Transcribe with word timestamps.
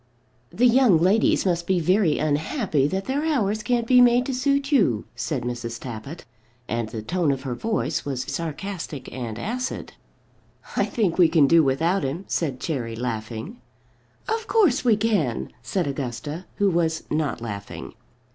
"The 0.49 0.65
young 0.65 0.97
ladies 0.97 1.45
must 1.45 1.67
be 1.67 1.79
very 1.79 2.17
unhappy 2.17 2.87
that 2.87 3.05
their 3.05 3.23
hours 3.23 3.61
can't 3.61 3.85
be 3.85 4.01
made 4.01 4.25
to 4.25 4.33
suit 4.33 4.71
you," 4.71 5.05
said 5.15 5.43
Mrs. 5.43 5.79
Tappitt, 5.79 6.25
and 6.67 6.89
the 6.89 7.03
tone 7.03 7.31
of 7.31 7.43
her 7.43 7.53
voice 7.53 8.03
was 8.03 8.23
sarcastic 8.23 9.13
and 9.13 9.37
acid. 9.37 9.93
"I 10.75 10.85
think 10.85 11.19
we 11.19 11.29
can 11.29 11.45
do 11.45 11.63
without 11.63 12.03
him," 12.03 12.25
said 12.27 12.59
Cherry, 12.59 12.95
laughing. 12.95 13.61
"Of 14.27 14.47
course 14.47 14.83
we 14.83 14.97
can," 14.97 15.51
said 15.61 15.85
Augusta, 15.85 16.45
who 16.55 16.71
was 16.71 17.03
not 17.11 17.39
laughing. 17.39 17.93